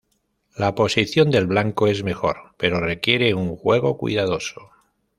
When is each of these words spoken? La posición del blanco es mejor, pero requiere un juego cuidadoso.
La 0.57 0.73
posición 0.73 1.29
del 1.29 1.45
blanco 1.45 1.85
es 1.85 2.03
mejor, 2.03 2.55
pero 2.57 2.79
requiere 2.79 3.35
un 3.35 3.55
juego 3.55 3.99
cuidadoso. 3.99 4.71